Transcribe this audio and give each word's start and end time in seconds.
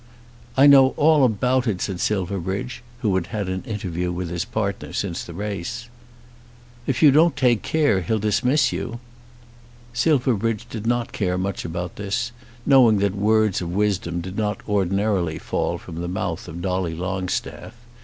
"I 0.57 0.65
know 0.65 0.95
all 0.97 1.23
about 1.23 1.67
it," 1.67 1.79
said 1.79 1.99
Silverbridge, 1.99 2.81
who 3.03 3.13
had 3.13 3.27
had 3.27 3.47
an 3.47 3.61
interview 3.65 4.11
with 4.11 4.31
his 4.31 4.45
partner 4.45 4.93
since 4.93 5.23
the 5.23 5.31
race. 5.35 5.89
"If 6.87 7.03
you 7.03 7.11
don't 7.11 7.35
take 7.35 7.61
care 7.61 8.01
he'll 8.01 8.17
dismiss 8.17 8.71
you." 8.73 8.99
Silverbridge 9.93 10.67
did 10.69 10.87
not 10.87 11.11
care 11.11 11.37
much 11.37 11.65
about 11.65 11.97
this, 11.97 12.31
knowing 12.65 12.97
that 12.97 13.13
words 13.13 13.61
of 13.61 13.73
wisdom 13.73 14.21
did 14.21 14.39
not 14.39 14.67
ordinarily 14.67 15.37
fall 15.37 15.77
from 15.77 16.01
the 16.01 16.07
mouth 16.07 16.47
of 16.47 16.63
Dolly 16.63 16.95
Longstaff. 16.95 17.73